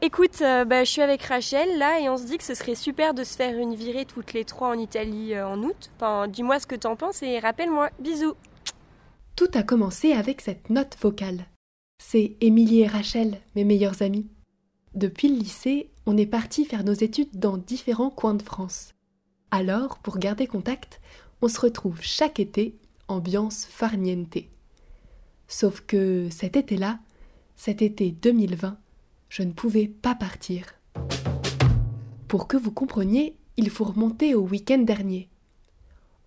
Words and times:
écoute, 0.00 0.42
euh, 0.42 0.64
bah, 0.64 0.84
je 0.84 0.90
suis 0.90 1.02
avec 1.02 1.22
Rachel 1.22 1.78
là 1.78 2.00
et 2.00 2.08
on 2.08 2.16
se 2.16 2.24
dit 2.24 2.38
que 2.38 2.44
ce 2.44 2.54
serait 2.54 2.74
super 2.74 3.14
de 3.14 3.24
se 3.24 3.36
faire 3.36 3.56
une 3.58 3.74
virée 3.74 4.04
toutes 4.04 4.32
les 4.32 4.44
trois 4.44 4.68
en 4.68 4.78
Italie 4.78 5.34
euh, 5.34 5.46
en 5.46 5.62
août. 5.62 5.90
Dis-moi 6.28 6.60
ce 6.60 6.66
que 6.66 6.74
t'en 6.74 6.96
penses 6.96 7.22
et 7.22 7.38
rappelle-moi. 7.38 7.90
Bisous. 7.98 8.34
Tout 9.36 9.48
a 9.54 9.62
commencé 9.62 10.12
avec 10.12 10.40
cette 10.40 10.70
note 10.70 10.96
vocale. 11.00 11.46
C'est 12.02 12.36
Émilie 12.40 12.80
et 12.80 12.86
Rachel, 12.86 13.38
mes 13.54 13.64
meilleures 13.64 14.02
amies. 14.02 14.28
Depuis 14.94 15.28
le 15.28 15.36
lycée, 15.36 15.90
on 16.06 16.16
est 16.16 16.26
parti 16.26 16.64
faire 16.64 16.84
nos 16.84 16.92
études 16.92 17.38
dans 17.38 17.56
différents 17.56 18.10
coins 18.10 18.34
de 18.34 18.42
France. 18.42 18.94
Alors, 19.50 19.98
pour 19.98 20.18
garder 20.18 20.46
contact, 20.46 21.00
on 21.42 21.48
se 21.48 21.60
retrouve 21.60 22.00
chaque 22.02 22.40
été, 22.40 22.76
ambiance 23.08 23.66
farniente. 23.66 24.38
Sauf 25.48 25.80
que 25.80 26.28
cet 26.30 26.56
été-là, 26.56 26.98
cet 27.56 27.82
été 27.82 28.10
2020, 28.10 28.78
je 29.30 29.44
ne 29.44 29.52
pouvais 29.52 29.86
pas 29.86 30.14
partir. 30.14 30.66
Pour 32.28 32.48
que 32.48 32.56
vous 32.56 32.72
compreniez, 32.72 33.36
il 33.56 33.70
faut 33.70 33.84
remonter 33.84 34.34
au 34.34 34.42
week-end 34.42 34.78
dernier. 34.78 35.30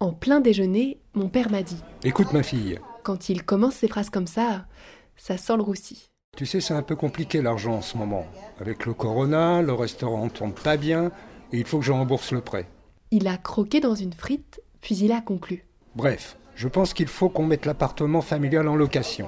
En 0.00 0.12
plein 0.12 0.40
déjeuner, 0.40 1.00
mon 1.14 1.28
père 1.28 1.50
m'a 1.50 1.62
dit 1.62 1.82
Écoute 2.04 2.32
ma 2.32 2.42
fille. 2.42 2.78
Quand 3.02 3.30
il 3.30 3.42
commence 3.42 3.76
ses 3.76 3.88
phrases 3.88 4.10
comme 4.10 4.26
ça, 4.26 4.66
ça 5.16 5.38
sent 5.38 5.56
le 5.56 5.62
roussi. 5.62 6.10
Tu 6.36 6.46
sais, 6.46 6.60
c'est 6.60 6.74
un 6.74 6.82
peu 6.82 6.94
compliqué 6.94 7.42
l'argent 7.42 7.74
en 7.74 7.82
ce 7.82 7.96
moment. 7.96 8.26
Avec 8.60 8.84
le 8.86 8.92
corona, 8.92 9.62
le 9.62 9.72
restaurant 9.72 10.26
ne 10.26 10.30
tourne 10.30 10.52
pas 10.52 10.76
bien 10.76 11.10
et 11.52 11.58
il 11.58 11.66
faut 11.66 11.78
que 11.78 11.84
je 11.84 11.92
rembourse 11.92 12.32
le 12.32 12.42
prêt. 12.42 12.68
Il 13.10 13.26
a 13.26 13.38
croqué 13.38 13.80
dans 13.80 13.94
une 13.94 14.12
frite, 14.12 14.60
puis 14.80 14.96
il 14.96 15.10
a 15.10 15.22
conclu. 15.22 15.64
Bref, 15.96 16.36
je 16.54 16.68
pense 16.68 16.92
qu'il 16.92 17.08
faut 17.08 17.30
qu'on 17.30 17.46
mette 17.46 17.66
l'appartement 17.66 18.20
familial 18.20 18.68
en 18.68 18.76
location. 18.76 19.26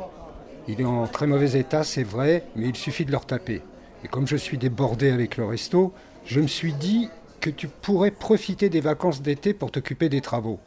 Il 0.69 0.81
est 0.81 0.85
en 0.85 1.09
très 1.09 1.27
mauvais 1.27 1.59
état, 1.59 1.83
c'est 1.83 2.05
vrai, 2.05 2.45
mais 2.55 2.69
il 2.69 2.77
suffit 2.77 3.05
de 3.05 3.11
le 3.11 3.17
retaper. 3.17 3.63
Et 4.05 4.09
comme 4.09 4.29
je 4.29 4.37
suis 4.37 4.59
débordé 4.59 5.11
avec 5.11 5.37
le 5.37 5.45
resto, 5.45 5.93
je 6.25 6.41
me 6.41 6.47
suis 6.47 6.73
dit 6.73 7.09
que 7.41 7.51
tu 7.51 7.67
pourrais 7.67 8.13
profiter 8.13 8.69
des 8.69 8.81
vacances 8.81 9.23
d'été 9.23 9.55
pour 9.55 9.73
t'occuper 9.73 10.09
des 10.09 10.21
travaux. 10.21 10.61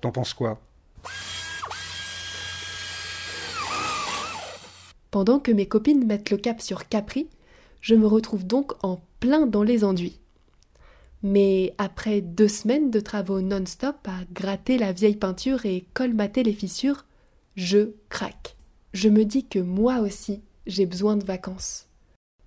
T'en 0.00 0.10
penses 0.10 0.32
quoi? 0.32 0.58
Pendant 5.10 5.38
que 5.38 5.52
mes 5.52 5.66
copines 5.66 6.06
mettent 6.06 6.30
le 6.30 6.38
cap 6.38 6.62
sur 6.62 6.88
Capri, 6.88 7.28
je 7.82 7.94
me 7.94 8.06
retrouve 8.06 8.46
donc 8.46 8.72
en 8.82 9.00
plein 9.18 9.46
dans 9.46 9.62
les 9.62 9.84
enduits. 9.84 10.18
Mais 11.22 11.74
après 11.76 12.22
deux 12.22 12.48
semaines 12.48 12.90
de 12.90 13.00
travaux 13.00 13.42
non-stop 13.42 13.96
à 14.06 14.24
gratter 14.32 14.78
la 14.78 14.92
vieille 14.92 15.16
peinture 15.16 15.66
et 15.66 15.84
colmater 15.92 16.42
les 16.42 16.54
fissures, 16.54 17.04
je 17.56 17.90
craque 18.08 18.56
je 18.92 19.08
me 19.08 19.24
dis 19.24 19.46
que 19.46 19.58
moi 19.58 20.00
aussi, 20.00 20.42
j'ai 20.66 20.86
besoin 20.86 21.16
de 21.16 21.24
vacances. 21.24 21.88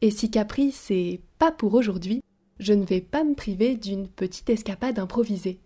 Et 0.01 0.11
si 0.11 0.29
Capri, 0.29 0.71
c'est 0.71 1.21
pas 1.39 1.51
pour 1.51 1.73
aujourd'hui, 1.73 2.21
je 2.59 2.73
ne 2.73 2.85
vais 2.85 3.01
pas 3.01 3.23
me 3.23 3.35
priver 3.35 3.75
d'une 3.75 4.07
petite 4.07 4.49
escapade 4.49 4.99
improvisée. 4.99 5.59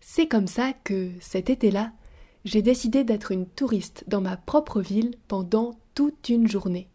C'est 0.00 0.28
comme 0.28 0.46
ça 0.46 0.72
que, 0.72 1.10
cet 1.20 1.48
été-là, 1.48 1.92
j'ai 2.44 2.60
décidé 2.60 3.04
d'être 3.04 3.32
une 3.32 3.46
touriste 3.46 4.04
dans 4.06 4.20
ma 4.20 4.36
propre 4.36 4.82
ville 4.82 5.16
pendant 5.28 5.78
toute 5.94 6.28
une 6.28 6.46
journée. 6.46 6.88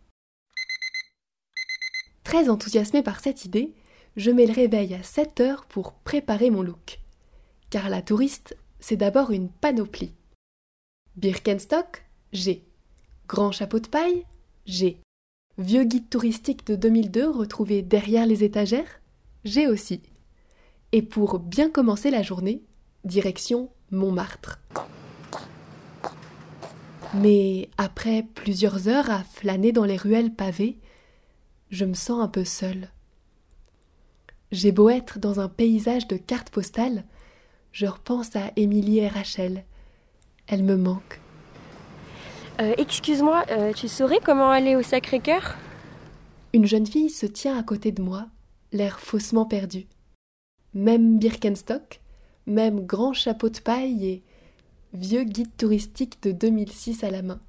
Très 2.23 2.49
enthousiasmée 2.49 3.01
par 3.01 3.19
cette 3.19 3.45
idée, 3.45 3.73
je 4.15 4.29
mets 4.29 4.45
le 4.45 4.53
réveil 4.53 4.93
à 4.93 5.01
7 5.01 5.39
heures 5.39 5.65
pour 5.65 5.93
préparer 5.93 6.51
mon 6.51 6.61
look. 6.61 6.99
Car 7.71 7.89
la 7.89 8.03
touriste, 8.03 8.55
c'est 8.79 8.97
d'abord 8.97 9.31
une 9.31 9.49
panoplie. 9.49 10.13
Birkenstock, 11.15 12.05
j'ai. 12.31 12.68
Grand 13.29 13.51
chapeau 13.51 13.79
de 13.79 13.87
paille 13.87 14.25
J'ai. 14.65 14.99
Vieux 15.59 15.83
guide 15.83 16.09
touristique 16.09 16.65
de 16.65 16.75
2002 16.75 17.29
retrouvé 17.29 17.83
derrière 17.83 18.25
les 18.25 18.43
étagères 18.43 19.01
J'ai 19.43 19.67
aussi. 19.67 20.01
Et 20.93 21.03
pour 21.03 21.37
bien 21.37 21.69
commencer 21.69 22.09
la 22.09 22.23
journée, 22.23 22.63
direction 23.03 23.69
Montmartre. 23.91 24.59
Mais 27.13 27.69
après 27.77 28.25
plusieurs 28.33 28.87
heures 28.87 29.11
à 29.11 29.23
flâner 29.23 29.73
dans 29.73 29.85
les 29.85 29.97
ruelles 29.97 30.33
pavées, 30.33 30.79
je 31.69 31.85
me 31.85 31.93
sens 31.93 32.23
un 32.23 32.29
peu 32.29 32.43
seule. 32.43 32.89
J'ai 34.51 34.71
beau 34.71 34.89
être 34.89 35.19
dans 35.19 35.39
un 35.39 35.49
paysage 35.49 36.07
de 36.07 36.17
cartes 36.17 36.49
postales, 36.49 37.05
je 37.73 37.85
repense 37.85 38.35
à 38.35 38.51
Émilie 38.55 38.97
et 38.97 39.07
Rachel. 39.07 39.65
Elles 40.47 40.63
me 40.63 40.77
manquent. 40.77 41.21
Euh, 42.59 42.73
excuse-moi, 42.77 43.45
euh, 43.51 43.71
tu 43.71 43.87
saurais 43.87 44.19
comment 44.23 44.49
aller 44.49 44.75
au 44.75 44.81
Sacré-Cœur? 44.81 45.55
Une 46.51 46.65
jeune 46.65 46.85
fille 46.85 47.09
se 47.09 47.25
tient 47.25 47.57
à 47.57 47.63
côté 47.63 47.93
de 47.93 48.01
moi, 48.01 48.27
l'air 48.73 48.99
faussement 48.99 49.45
perdu. 49.45 49.87
Même 50.73 51.19
Birkenstock, 51.19 52.01
même 52.47 52.85
grand 52.85 53.13
chapeau 53.13 53.47
de 53.47 53.59
paille 53.59 54.05
et 54.05 54.23
vieux 54.93 55.23
guide 55.23 55.55
touristique 55.55 56.21
de 56.21 56.31
2006 56.31 57.05
à 57.05 57.11
la 57.11 57.21
main. 57.21 57.39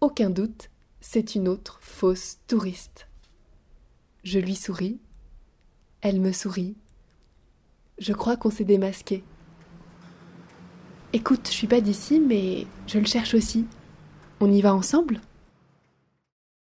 Aucun 0.00 0.30
doute, 0.30 0.70
c'est 1.00 1.34
une 1.34 1.48
autre 1.48 1.78
fausse 1.80 2.38
touriste. 2.46 3.08
Je 4.22 4.38
lui 4.38 4.54
souris, 4.54 5.00
elle 6.02 6.20
me 6.20 6.30
sourit. 6.30 6.76
Je 7.98 8.12
crois 8.12 8.36
qu'on 8.36 8.50
s'est 8.50 8.64
démasqué. 8.64 9.24
Écoute, 11.12 11.48
je 11.48 11.52
suis 11.52 11.66
pas 11.66 11.80
d'ici, 11.80 12.20
mais 12.20 12.66
je 12.86 12.98
le 12.98 13.06
cherche 13.06 13.34
aussi. 13.34 13.66
On 14.40 14.50
y 14.50 14.60
va 14.60 14.74
ensemble? 14.74 15.20